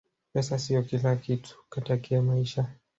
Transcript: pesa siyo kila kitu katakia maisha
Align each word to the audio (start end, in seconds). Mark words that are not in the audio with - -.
pesa 0.33 0.57
siyo 0.59 0.83
kila 0.83 1.15
kitu 1.15 1.57
katakia 1.69 2.21
maisha 2.21 2.65